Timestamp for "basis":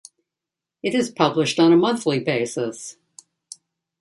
2.19-2.97